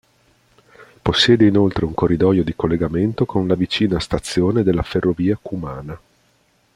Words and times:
Possiede 1.03 1.45
inoltre 1.45 1.85
un 1.85 1.93
corridoio 1.93 2.43
di 2.43 2.55
collegamento 2.55 3.27
con 3.27 3.47
la 3.47 3.53
vicina 3.53 3.99
stazione 3.99 4.63
della 4.63 4.81
Ferrovia 4.81 5.37
Cumana. 5.39 5.95